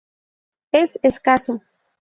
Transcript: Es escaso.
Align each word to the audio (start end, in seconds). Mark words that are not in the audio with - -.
Es 0.71 0.97
escaso. 1.03 1.61